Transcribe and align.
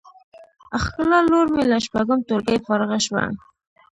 ښکلا 0.83 1.19
لور 1.29 1.47
می 1.55 1.63
له 1.71 1.77
شپږم 1.85 2.19
ټولګی 2.27 2.57
فارغه 2.65 2.97
شوه 3.05 3.23